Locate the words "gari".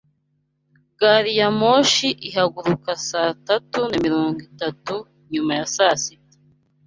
0.99-1.31